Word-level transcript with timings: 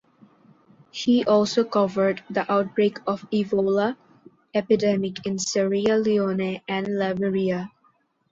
He 0.89 1.23
also 1.25 1.63
covered 1.63 2.23
the 2.27 2.51
outbreak 2.51 2.97
of 3.05 3.29
Ebola 3.29 3.97
epidemic 4.51 5.27
in 5.27 5.37
Sierra 5.37 5.95
Leone 5.99 6.59
and 6.67 6.87
Liberia. 6.97 7.69